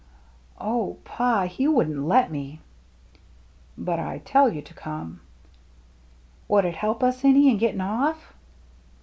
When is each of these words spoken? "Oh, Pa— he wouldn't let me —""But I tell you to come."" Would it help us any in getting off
"Oh, 0.59 0.97
Pa— 1.05 1.43
he 1.45 1.67
wouldn't 1.67 2.07
let 2.07 2.31
me 2.31 2.59
—""But 3.87 3.99
I 3.99 4.17
tell 4.25 4.51
you 4.51 4.63
to 4.63 4.73
come."" 4.73 5.19
Would 6.49 6.65
it 6.65 6.73
help 6.73 7.03
us 7.03 7.23
any 7.23 7.51
in 7.51 7.59
getting 7.59 7.81
off 7.81 8.33